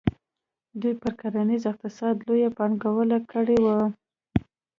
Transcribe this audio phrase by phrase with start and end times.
[0.81, 3.77] دوی پر کرنیز اقتصاد لویه پانګونه کړې وه.